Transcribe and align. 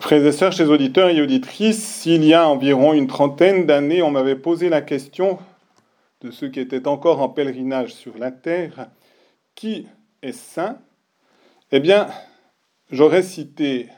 Frères 0.00 0.24
et 0.24 0.30
sœurs, 0.30 0.52
chers 0.52 0.70
auditeurs 0.70 1.08
et 1.08 1.20
auditrices, 1.20 2.06
il 2.06 2.24
y 2.24 2.32
a 2.32 2.48
environ 2.48 2.92
une 2.92 3.08
trentaine 3.08 3.66
d'années, 3.66 4.00
on 4.00 4.12
m'avait 4.12 4.36
posé 4.36 4.68
la 4.68 4.80
question 4.80 5.40
de 6.20 6.30
ceux 6.30 6.48
qui 6.50 6.60
étaient 6.60 6.86
encore 6.86 7.20
en 7.20 7.28
pèlerinage 7.28 7.94
sur 7.94 8.16
la 8.16 8.30
terre, 8.30 8.86
qui 9.56 9.88
est 10.22 10.30
saint? 10.30 10.78
Eh 11.72 11.80
bien, 11.80 12.06
j'aurais 12.92 13.24
cité 13.24 13.88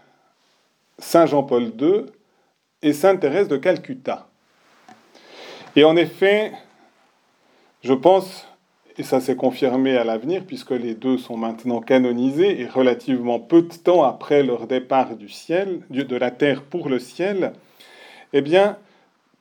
Saint 0.99 1.27
Jean-Paul 1.27 1.71
II 1.79 2.07
et 2.81 2.95
Sainte 2.95 3.21
Thérèse 3.21 3.49
de 3.49 3.59
Calcutta. 3.59 4.31
Et 5.77 5.85
en 5.85 5.97
effet, 5.97 6.53
je 7.83 7.93
pense, 7.93 8.47
et 8.99 9.03
ça 9.03 9.21
s'est 9.21 9.37
confirmé 9.37 9.97
à 9.97 10.05
l'avenir, 10.05 10.45
puisque 10.47 10.73
les 10.73 10.95
deux 10.95 11.19
sont 11.19 11.37
maintenant 11.37 11.81
canonisés, 11.81 12.61
et 12.61 12.67
relativement 12.67 13.39
peu 13.39 13.63
de 13.63 13.75
temps 13.75 14.03
après 14.05 14.43
leur 14.43 14.67
départ 14.67 15.17
du 15.17 15.29
ciel, 15.29 15.81
de 15.91 16.17
la 16.17 16.31
terre 16.31 16.63
pour 16.63 16.89
le 16.89 16.99
ciel, 16.99 17.53
eh 18.33 18.41
bien, 18.41 18.79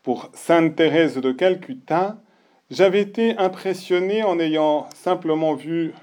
pour 0.03 0.29
Sainte 0.33 0.75
Thérèse 0.75 1.17
de 1.17 1.31
Calcutta, 1.31 2.17
j'avais 2.71 3.01
été 3.01 3.37
impressionné 3.37 4.23
en 4.23 4.39
ayant 4.39 4.87
simplement 4.93 5.55
vu 5.55 5.93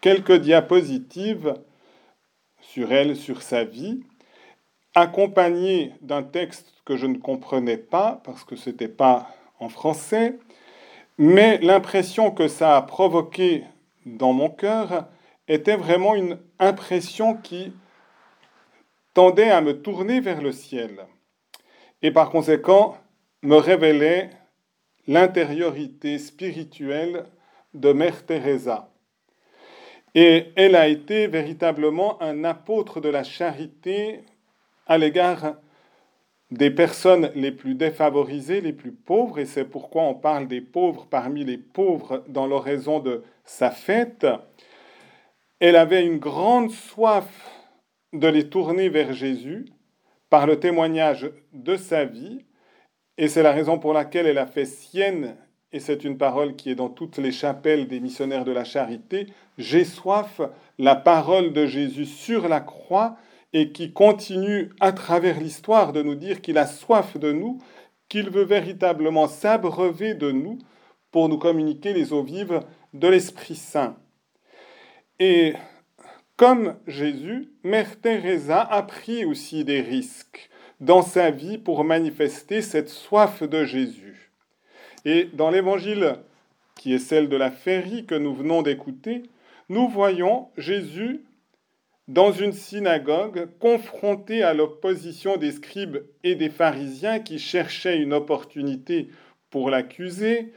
quelques 0.00 0.38
diapositives 0.38 1.54
sur 2.60 2.92
elle, 2.92 3.16
sur 3.16 3.42
sa 3.42 3.64
vie, 3.64 4.00
accompagnées 4.94 5.92
d'un 6.00 6.22
texte 6.22 6.72
que 6.84 6.96
je 6.96 7.06
ne 7.06 7.18
comprenais 7.18 7.76
pas 7.76 8.20
parce 8.24 8.44
que 8.44 8.56
ce 8.56 8.70
n'était 8.70 8.88
pas 8.88 9.28
en 9.60 9.68
français, 9.68 10.38
mais 11.18 11.58
l'impression 11.58 12.30
que 12.30 12.48
ça 12.48 12.76
a 12.76 12.82
provoqué 12.82 13.64
dans 14.06 14.32
mon 14.32 14.48
cœur 14.48 15.08
était 15.48 15.76
vraiment 15.76 16.14
une 16.14 16.38
impression 16.58 17.34
qui 17.36 17.72
tendait 19.14 19.50
à 19.50 19.60
me 19.60 19.80
tourner 19.82 20.20
vers 20.20 20.40
le 20.40 20.52
ciel 20.52 21.06
et 22.00 22.10
par 22.10 22.30
conséquent 22.30 22.96
me 23.42 23.56
révélait 23.56 24.30
l'intériorité 25.06 26.18
spirituelle 26.18 27.24
de 27.74 27.92
Mère 27.92 28.24
Teresa. 28.24 28.88
Et 30.14 30.52
elle 30.56 30.76
a 30.76 30.88
été 30.88 31.26
véritablement 31.26 32.20
un 32.22 32.44
apôtre 32.44 33.00
de 33.00 33.08
la 33.08 33.24
charité 33.24 34.24
à 34.86 34.98
l'égard 34.98 35.56
des 36.52 36.70
personnes 36.70 37.30
les 37.34 37.50
plus 37.50 37.74
défavorisées, 37.74 38.60
les 38.60 38.74
plus 38.74 38.92
pauvres, 38.92 39.38
et 39.38 39.46
c'est 39.46 39.64
pourquoi 39.64 40.02
on 40.02 40.14
parle 40.14 40.46
des 40.48 40.60
pauvres 40.60 41.06
parmi 41.08 41.44
les 41.44 41.56
pauvres 41.56 42.22
dans 42.28 42.46
l'oraison 42.46 43.00
de 43.00 43.22
sa 43.44 43.70
fête. 43.70 44.26
Elle 45.60 45.76
avait 45.76 46.04
une 46.04 46.18
grande 46.18 46.70
soif 46.70 47.50
de 48.12 48.28
les 48.28 48.50
tourner 48.50 48.90
vers 48.90 49.14
Jésus 49.14 49.64
par 50.28 50.46
le 50.46 50.60
témoignage 50.60 51.30
de 51.54 51.76
sa 51.76 52.04
vie, 52.04 52.44
et 53.16 53.28
c'est 53.28 53.42
la 53.42 53.52
raison 53.52 53.78
pour 53.78 53.94
laquelle 53.94 54.26
elle 54.26 54.38
a 54.38 54.46
fait 54.46 54.66
sienne, 54.66 55.36
et 55.72 55.80
c'est 55.80 56.04
une 56.04 56.18
parole 56.18 56.54
qui 56.54 56.70
est 56.70 56.74
dans 56.74 56.90
toutes 56.90 57.16
les 57.16 57.32
chapelles 57.32 57.88
des 57.88 58.00
missionnaires 58.00 58.44
de 58.44 58.52
la 58.52 58.64
charité, 58.64 59.28
j'ai 59.56 59.84
soif, 59.84 60.42
la 60.78 60.96
parole 60.96 61.54
de 61.54 61.64
Jésus 61.64 62.04
sur 62.04 62.46
la 62.46 62.60
croix, 62.60 63.16
et 63.52 63.72
qui 63.72 63.92
continue 63.92 64.70
à 64.80 64.92
travers 64.92 65.38
l'histoire 65.38 65.92
de 65.92 66.02
nous 66.02 66.14
dire 66.14 66.40
qu'il 66.40 66.58
a 66.58 66.66
soif 66.66 67.16
de 67.18 67.32
nous, 67.32 67.58
qu'il 68.08 68.30
veut 68.30 68.44
véritablement 68.44 69.28
s'abreuver 69.28 70.14
de 70.14 70.30
nous 70.30 70.58
pour 71.10 71.28
nous 71.28 71.38
communiquer 71.38 71.92
les 71.92 72.12
eaux 72.12 72.22
vives 72.22 72.60
de 72.94 73.08
l'Esprit 73.08 73.56
Saint. 73.56 73.96
Et 75.18 75.54
comme 76.36 76.76
Jésus, 76.86 77.52
Mère 77.62 78.00
Teresa 78.00 78.60
a 78.60 78.82
pris 78.82 79.24
aussi 79.24 79.64
des 79.64 79.80
risques 79.80 80.50
dans 80.80 81.02
sa 81.02 81.30
vie 81.30 81.58
pour 81.58 81.84
manifester 81.84 82.62
cette 82.62 82.88
soif 82.88 83.42
de 83.42 83.64
Jésus. 83.64 84.32
Et 85.04 85.28
dans 85.32 85.50
l'évangile 85.50 86.16
qui 86.74 86.94
est 86.94 86.98
celle 86.98 87.28
de 87.28 87.36
la 87.36 87.50
féerie 87.50 88.06
que 88.06 88.14
nous 88.14 88.34
venons 88.34 88.62
d'écouter, 88.62 89.22
nous 89.68 89.88
voyons 89.88 90.48
Jésus 90.56 91.22
dans 92.08 92.32
une 92.32 92.52
synagogue, 92.52 93.48
confronté 93.60 94.42
à 94.42 94.54
l'opposition 94.54 95.36
des 95.36 95.52
scribes 95.52 95.98
et 96.24 96.34
des 96.34 96.50
pharisiens 96.50 97.20
qui 97.20 97.38
cherchaient 97.38 97.98
une 97.98 98.12
opportunité 98.12 99.08
pour 99.50 99.70
l'accuser, 99.70 100.52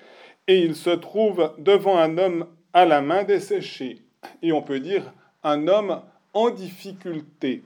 et 0.48 0.60
il 0.60 0.76
se 0.76 0.90
trouve 0.90 1.54
devant 1.58 1.98
un 1.98 2.18
homme 2.18 2.48
à 2.74 2.86
la 2.86 3.02
main 3.02 3.24
desséchée, 3.24 4.02
et 4.42 4.52
on 4.52 4.62
peut 4.62 4.80
dire 4.80 5.14
un 5.44 5.68
homme 5.68 6.02
en 6.34 6.50
difficulté. 6.50 7.64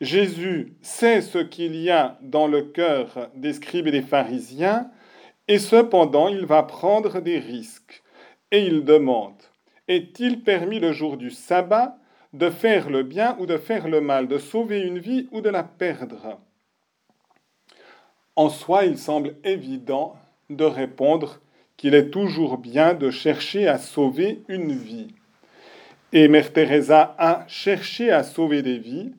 Jésus 0.00 0.74
sait 0.80 1.22
ce 1.22 1.38
qu'il 1.38 1.74
y 1.74 1.90
a 1.90 2.18
dans 2.22 2.46
le 2.46 2.62
cœur 2.62 3.30
des 3.34 3.54
scribes 3.54 3.88
et 3.88 3.92
des 3.92 4.02
pharisiens, 4.02 4.90
et 5.48 5.58
cependant 5.58 6.28
il 6.28 6.46
va 6.46 6.62
prendre 6.62 7.20
des 7.20 7.38
risques, 7.38 8.02
et 8.52 8.64
il 8.66 8.84
demande, 8.84 9.42
est-il 9.88 10.42
permis 10.42 10.78
le 10.78 10.92
jour 10.92 11.16
du 11.16 11.30
sabbat 11.30 11.98
de 12.32 12.50
faire 12.50 12.90
le 12.90 13.02
bien 13.02 13.36
ou 13.38 13.46
de 13.46 13.56
faire 13.56 13.88
le 13.88 14.00
mal, 14.00 14.28
de 14.28 14.38
sauver 14.38 14.80
une 14.80 14.98
vie 14.98 15.28
ou 15.30 15.40
de 15.40 15.50
la 15.50 15.62
perdre. 15.62 16.38
En 18.36 18.50
soi, 18.50 18.84
il 18.84 18.98
semble 18.98 19.34
évident 19.44 20.16
de 20.50 20.64
répondre 20.64 21.40
qu'il 21.76 21.94
est 21.94 22.10
toujours 22.10 22.58
bien 22.58 22.94
de 22.94 23.10
chercher 23.10 23.66
à 23.68 23.78
sauver 23.78 24.42
une 24.48 24.72
vie. 24.72 25.08
Et 26.12 26.28
Mère 26.28 26.52
Teresa 26.52 27.14
a 27.18 27.44
cherché 27.48 28.10
à 28.10 28.22
sauver 28.22 28.62
des 28.62 28.78
vies, 28.78 29.12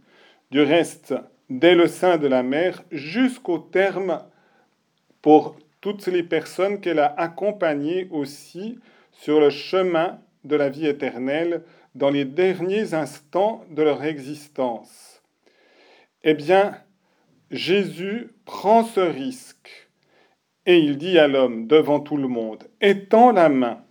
du 0.51 0.61
reste, 0.61 1.13
dès 1.49 1.75
le 1.75 1.87
sein 1.87 2.17
de 2.17 2.27
la 2.27 2.43
mère 2.43 2.83
jusqu'au 2.91 3.59
terme 3.59 4.23
pour 5.21 5.55
toutes 5.81 6.07
les 6.07 6.23
personnes 6.23 6.79
qu'elle 6.79 6.99
a 6.99 7.13
accompagnées 7.17 8.07
aussi 8.11 8.79
sur 9.11 9.39
le 9.39 9.49
chemin 9.49 10.19
de 10.43 10.55
la 10.55 10.69
vie 10.69 10.87
éternelle, 10.87 11.63
dans 11.99 12.09
les 12.09 12.25
derniers 12.25 12.93
instants 12.93 13.63
de 13.69 13.83
leur 13.83 14.03
existence. 14.03 15.21
Eh 16.23 16.33
bien, 16.33 16.75
Jésus 17.51 18.31
prend 18.45 18.83
ce 18.83 19.01
risque 19.01 19.89
et 20.65 20.77
il 20.77 20.97
dit 20.97 21.19
à 21.19 21.27
l'homme 21.27 21.67
devant 21.67 21.99
tout 21.99 22.17
le 22.17 22.27
monde, 22.27 22.63
étends 22.79 23.31
la 23.31 23.49
main. 23.49 23.83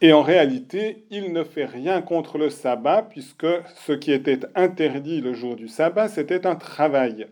Et 0.00 0.12
en 0.12 0.22
réalité, 0.22 1.06
il 1.10 1.32
ne 1.32 1.44
fait 1.44 1.64
rien 1.64 2.02
contre 2.02 2.38
le 2.38 2.50
sabbat, 2.50 3.02
puisque 3.02 3.46
ce 3.74 3.92
qui 3.92 4.12
était 4.12 4.40
interdit 4.54 5.20
le 5.20 5.32
jour 5.32 5.56
du 5.56 5.68
sabbat, 5.68 6.08
c'était 6.08 6.46
un 6.46 6.56
travail. 6.56 7.26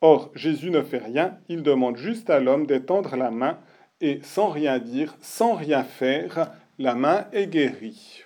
Or, 0.00 0.30
Jésus 0.34 0.70
ne 0.70 0.82
fait 0.82 0.98
rien, 0.98 1.38
il 1.48 1.62
demande 1.62 1.96
juste 1.96 2.30
à 2.30 2.40
l'homme 2.40 2.66
d'étendre 2.66 3.16
la 3.16 3.30
main, 3.30 3.58
et 4.00 4.20
sans 4.22 4.48
rien 4.48 4.78
dire, 4.78 5.16
sans 5.20 5.54
rien 5.54 5.84
faire, 5.84 6.52
la 6.78 6.94
main 6.94 7.26
est 7.32 7.46
guérie. 7.46 8.24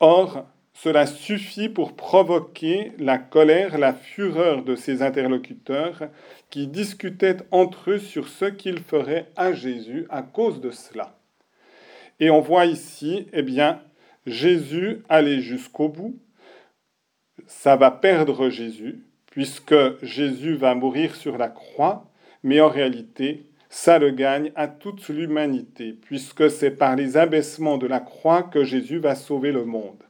Or, 0.00 0.46
cela 0.74 1.06
suffit 1.06 1.70
pour 1.70 1.96
provoquer 1.96 2.92
la 2.98 3.16
colère, 3.16 3.78
la 3.78 3.94
fureur 3.94 4.62
de 4.62 4.76
ses 4.76 5.02
interlocuteurs 5.02 6.08
qui 6.50 6.66
discutaient 6.66 7.38
entre 7.50 7.92
eux 7.92 7.98
sur 7.98 8.28
ce 8.28 8.44
qu'ils 8.44 8.80
feraient 8.80 9.30
à 9.36 9.52
Jésus 9.52 10.06
à 10.10 10.22
cause 10.22 10.60
de 10.60 10.70
cela. 10.70 11.18
Et 12.20 12.30
on 12.30 12.40
voit 12.40 12.66
ici, 12.66 13.26
eh 13.32 13.42
bien, 13.42 13.80
Jésus 14.26 15.02
aller 15.08 15.40
jusqu'au 15.40 15.88
bout. 15.88 16.18
Ça 17.46 17.76
va 17.76 17.90
perdre 17.90 18.50
Jésus, 18.50 19.02
puisque 19.30 19.74
Jésus 20.02 20.56
va 20.56 20.74
mourir 20.74 21.14
sur 21.14 21.38
la 21.38 21.48
croix, 21.48 22.10
mais 22.42 22.60
en 22.60 22.68
réalité, 22.68 23.46
ça 23.68 23.98
le 23.98 24.10
gagne 24.10 24.52
à 24.54 24.68
toute 24.68 25.08
l'humanité, 25.08 25.92
puisque 25.92 26.50
c'est 26.50 26.70
par 26.70 26.96
les 26.96 27.16
abaissements 27.16 27.78
de 27.78 27.86
la 27.86 28.00
croix 28.00 28.42
que 28.42 28.64
Jésus 28.64 28.98
va 28.98 29.14
sauver 29.14 29.52
le 29.52 29.64
monde. 29.64 30.02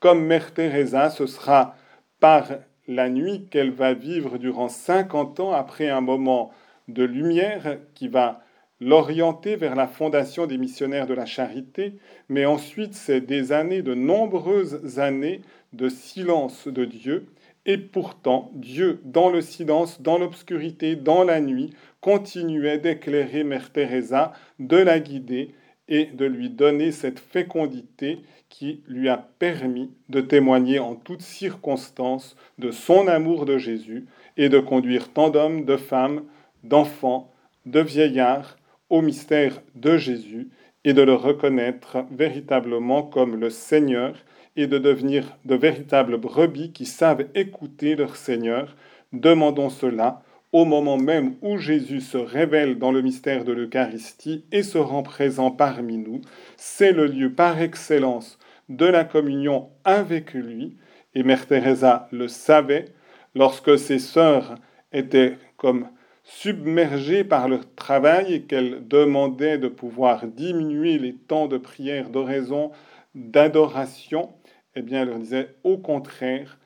Comme 0.00 0.24
Mère 0.24 0.52
Teresa, 0.52 1.10
ce 1.10 1.26
sera 1.26 1.76
par 2.20 2.48
la 2.86 3.08
nuit 3.08 3.46
qu'elle 3.50 3.70
va 3.70 3.94
vivre 3.94 4.38
durant 4.38 4.68
50 4.68 5.40
ans 5.40 5.52
après 5.52 5.88
un 5.88 6.00
moment 6.00 6.52
de 6.88 7.04
lumière 7.04 7.78
qui 7.94 8.08
va 8.08 8.43
l'orienter 8.84 9.56
vers 9.56 9.74
la 9.76 9.86
fondation 9.86 10.46
des 10.46 10.58
missionnaires 10.58 11.06
de 11.06 11.14
la 11.14 11.24
charité, 11.24 11.94
mais 12.28 12.44
ensuite 12.44 12.92
c'est 12.92 13.22
des 13.22 13.50
années, 13.50 13.80
de 13.80 13.94
nombreuses 13.94 14.98
années 14.98 15.40
de 15.72 15.88
silence 15.88 16.68
de 16.68 16.84
Dieu, 16.84 17.26
et 17.64 17.78
pourtant 17.78 18.50
Dieu, 18.54 19.00
dans 19.04 19.30
le 19.30 19.40
silence, 19.40 20.02
dans 20.02 20.18
l'obscurité, 20.18 20.96
dans 20.96 21.24
la 21.24 21.40
nuit, 21.40 21.70
continuait 22.02 22.76
d'éclairer 22.76 23.42
Mère 23.42 23.72
Teresa, 23.72 24.34
de 24.58 24.76
la 24.76 25.00
guider 25.00 25.54
et 25.88 26.04
de 26.04 26.26
lui 26.26 26.50
donner 26.50 26.92
cette 26.92 27.18
fécondité 27.18 28.18
qui 28.50 28.82
lui 28.86 29.08
a 29.08 29.16
permis 29.38 29.90
de 30.10 30.20
témoigner 30.20 30.78
en 30.78 30.94
toutes 30.94 31.22
circonstances 31.22 32.36
de 32.58 32.70
son 32.70 33.08
amour 33.08 33.46
de 33.46 33.56
Jésus 33.56 34.04
et 34.36 34.50
de 34.50 34.58
conduire 34.58 35.10
tant 35.10 35.30
d'hommes, 35.30 35.64
de 35.64 35.78
femmes, 35.78 36.24
d'enfants, 36.64 37.32
de 37.64 37.80
vieillards 37.80 38.58
au 38.90 39.02
mystère 39.02 39.62
de 39.74 39.96
Jésus 39.96 40.48
et 40.84 40.92
de 40.92 41.02
le 41.02 41.14
reconnaître 41.14 41.98
véritablement 42.10 43.02
comme 43.02 43.40
le 43.40 43.50
Seigneur 43.50 44.14
et 44.56 44.66
de 44.66 44.78
devenir 44.78 45.36
de 45.44 45.54
véritables 45.54 46.18
brebis 46.18 46.72
qui 46.72 46.86
savent 46.86 47.26
écouter 47.34 47.96
leur 47.96 48.16
Seigneur. 48.16 48.76
Demandons 49.12 49.70
cela 49.70 50.22
au 50.52 50.64
moment 50.64 50.98
même 50.98 51.34
où 51.42 51.58
Jésus 51.58 52.00
se 52.00 52.16
révèle 52.16 52.78
dans 52.78 52.92
le 52.92 53.02
mystère 53.02 53.44
de 53.44 53.52
l'Eucharistie 53.52 54.44
et 54.52 54.62
se 54.62 54.78
rend 54.78 55.02
présent 55.02 55.50
parmi 55.50 55.98
nous. 55.98 56.20
C'est 56.56 56.92
le 56.92 57.06
lieu 57.06 57.32
par 57.32 57.60
excellence 57.60 58.38
de 58.68 58.86
la 58.86 59.04
communion 59.04 59.70
avec 59.82 60.32
lui. 60.32 60.76
Et 61.16 61.24
Mère 61.24 61.46
Teresa 61.46 62.08
le 62.12 62.28
savait 62.28 62.86
lorsque 63.34 63.76
ses 63.76 63.98
sœurs 63.98 64.54
étaient 64.92 65.38
comme 65.56 65.88
submergées 66.24 67.22
par 67.22 67.48
leur 67.48 67.72
travail 67.74 68.34
et 68.34 68.42
qu'elles 68.42 68.88
demandaient 68.88 69.58
de 69.58 69.68
pouvoir 69.68 70.26
diminuer 70.26 70.98
les 70.98 71.14
temps 71.14 71.46
de 71.46 71.58
prière, 71.58 72.10
d'oraison, 72.10 72.72
d'adoration, 73.14 74.30
eh 74.74 74.82
bien, 74.82 75.02
elle 75.02 75.08
leur 75.08 75.18
disait 75.18 75.54
au 75.62 75.76
contraire, 75.76 76.58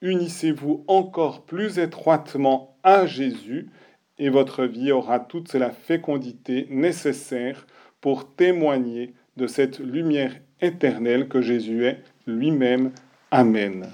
unissez-vous 0.00 0.84
encore 0.88 1.42
plus 1.42 1.78
étroitement 1.78 2.76
à 2.82 3.06
Jésus 3.06 3.70
et 4.18 4.28
votre 4.28 4.64
vie 4.64 4.92
aura 4.92 5.20
toute 5.20 5.54
la 5.54 5.70
fécondité 5.70 6.66
nécessaire 6.70 7.66
pour 8.00 8.34
témoigner 8.34 9.14
de 9.36 9.46
cette 9.46 9.78
lumière 9.78 10.34
éternelle 10.60 11.28
que 11.28 11.40
Jésus 11.40 11.84
est 11.84 12.02
lui-même. 12.26 12.92
Amen. 13.30 13.86